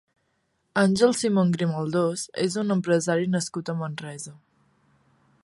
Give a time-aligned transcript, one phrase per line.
[0.83, 4.35] Àngel Simón Grimaldos és un empresari nascut a Manresa.